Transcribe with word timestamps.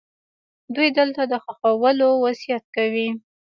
دوی 0.75 0.89
دلته 0.99 1.21
د 1.31 1.33
ښخولو 1.43 2.09
وصیت 2.23 2.63
کوي. 2.75 3.09